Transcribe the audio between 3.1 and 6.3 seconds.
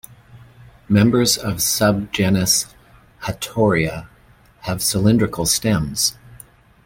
"Hatiora" have cylindrical stems.